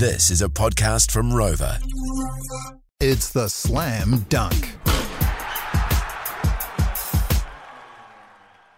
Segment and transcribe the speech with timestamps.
[0.00, 1.78] This is a podcast from Rover.
[3.00, 4.70] It's the Slam Dunc.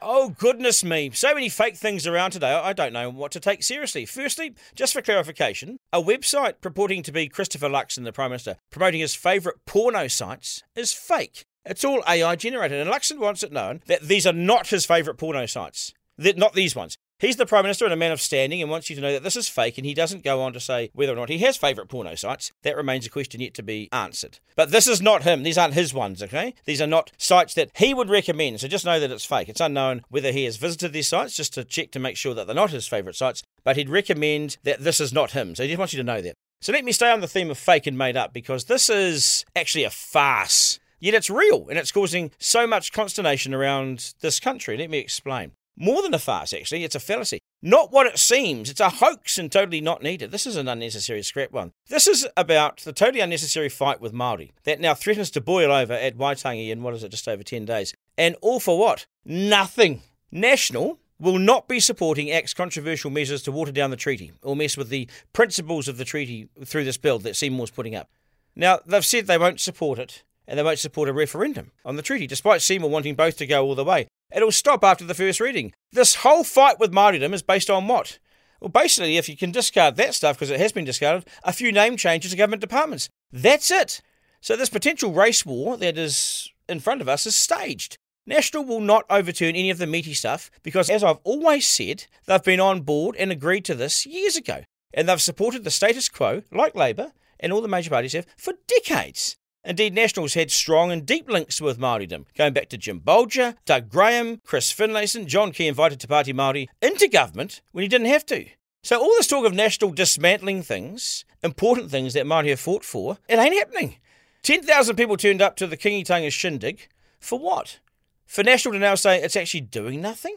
[0.00, 1.10] Oh, goodness me.
[1.12, 4.06] So many fake things around today, I don't know what to take seriously.
[4.06, 9.00] Firstly, just for clarification, a website purporting to be Christopher Luxon, the Prime Minister, promoting
[9.00, 11.42] his favourite porno sites is fake.
[11.64, 15.18] It's all AI generated, and Luxon wants it known that these are not his favourite
[15.18, 15.92] porno sites.
[16.16, 16.96] They're not these ones.
[17.20, 19.24] He's the Prime Minister and a man of standing and wants you to know that
[19.24, 21.56] this is fake, and he doesn't go on to say whether or not he has
[21.56, 22.52] favourite porno sites.
[22.62, 24.38] That remains a question yet to be answered.
[24.54, 25.42] But this is not him.
[25.42, 26.54] These aren't his ones, okay?
[26.64, 29.48] These are not sites that he would recommend, so just know that it's fake.
[29.48, 32.46] It's unknown whether he has visited these sites just to check to make sure that
[32.46, 35.56] they're not his favourite sites, but he'd recommend that this is not him.
[35.56, 36.36] So he just wants you to know that.
[36.60, 39.44] So let me stay on the theme of fake and made up because this is
[39.56, 40.78] actually a farce.
[41.00, 44.76] Yet it's real and it's causing so much consternation around this country.
[44.76, 45.50] Let me explain.
[45.80, 47.38] More than a farce, actually, it's a fallacy.
[47.62, 48.68] Not what it seems.
[48.68, 50.32] It's a hoax and totally not needed.
[50.32, 51.72] This is an unnecessary scrap one.
[51.86, 55.92] This is about the totally unnecessary fight with Māori that now threatens to boil over
[55.92, 57.94] at Waitangi in, what is it, just over 10 days.
[58.16, 59.06] And all for what?
[59.24, 60.02] Nothing.
[60.32, 64.76] National will not be supporting Act's controversial measures to water down the treaty or mess
[64.76, 68.10] with the principles of the treaty through this bill that Seymour's putting up.
[68.56, 72.02] Now, they've said they won't support it and they won't support a referendum on the
[72.02, 74.08] treaty, despite Seymour wanting both to go all the way.
[74.34, 75.72] It'll stop after the first reading.
[75.92, 78.18] This whole fight with Māoridom is based on what?
[78.60, 81.72] Well, basically, if you can discard that stuff, because it has been discarded, a few
[81.72, 83.08] name changes to government departments.
[83.32, 84.02] That's it.
[84.40, 87.96] So this potential race war that is in front of us is staged.
[88.26, 92.42] National will not overturn any of the meaty stuff because, as I've always said, they've
[92.42, 94.64] been on board and agreed to this years ago.
[94.92, 98.54] And they've supported the status quo, like Labour and all the major parties have, for
[98.66, 99.36] decades.
[99.68, 103.90] Indeed, Nationals had strong and deep links with Māoridom, going back to Jim Bolger, Doug
[103.90, 108.24] Graham, Chris Finlayson, John Key invited Te Pāti Māori into government when he didn't have
[108.26, 108.46] to.
[108.82, 113.18] So all this talk of National dismantling things, important things that Māori have fought for,
[113.28, 113.96] it ain't happening.
[114.42, 116.88] 10,000 people turned up to the Kingitanga shindig.
[117.20, 117.78] For what?
[118.24, 120.36] For National to now say it's actually doing nothing?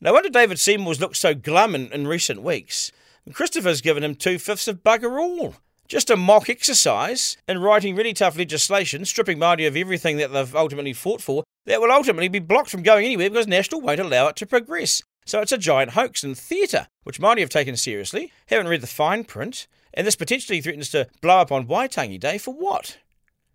[0.00, 2.92] No wonder David Seymour's looked so glum in, in recent weeks.
[3.30, 5.56] Christopher's given him two fifths of bugger all.
[5.86, 10.56] Just a mock exercise in writing really tough legislation, stripping Māori of everything that they've
[10.56, 14.28] ultimately fought for, that will ultimately be blocked from going anywhere because National won't allow
[14.28, 15.02] it to progress.
[15.26, 18.86] So it's a giant hoax and theatre, which Māori have taken seriously, haven't read the
[18.86, 22.98] fine print, and this potentially threatens to blow up on Waitangi Day for what?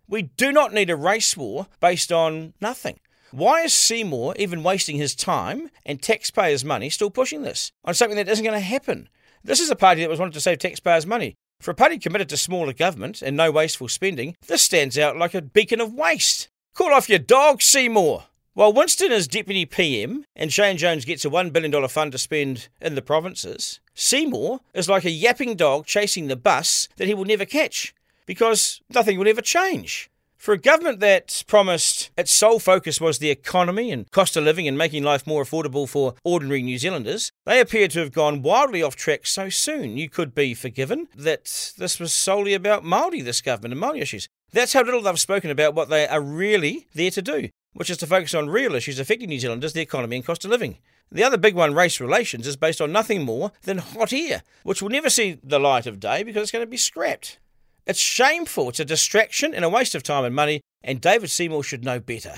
[0.08, 3.00] We do not need a race war based on nothing.
[3.32, 8.16] Why is Seymour even wasting his time and taxpayers' money still pushing this on something
[8.16, 9.08] that isn't going to happen?
[9.44, 11.36] This is a party that was wanted to save taxpayers' money.
[11.60, 15.34] For a party committed to smaller government and no wasteful spending, this stands out like
[15.34, 16.48] a beacon of waste.
[16.74, 18.24] Call off your dog, Seymour!
[18.54, 22.68] While Winston is Deputy PM and Shane Jones gets a $1 billion fund to spend
[22.80, 27.26] in the provinces, Seymour is like a yapping dog chasing the bus that he will
[27.26, 27.94] never catch
[28.24, 30.10] because nothing will ever change.
[30.40, 34.66] For a government that promised its sole focus was the economy and cost of living
[34.66, 38.82] and making life more affordable for ordinary New Zealanders, they appear to have gone wildly
[38.82, 39.98] off track so soon.
[39.98, 44.30] You could be forgiven that this was solely about Māori, this government, and Māori issues.
[44.50, 47.98] That's how little they've spoken about what they are really there to do, which is
[47.98, 50.78] to focus on real issues affecting New Zealanders, the economy and cost of living.
[51.12, 54.80] The other big one, race relations, is based on nothing more than hot air, which
[54.80, 57.38] will never see the light of day because it's going to be scrapped.
[57.86, 58.68] It's shameful.
[58.68, 62.00] It's a distraction and a waste of time and money, and David Seymour should know
[62.00, 62.36] better.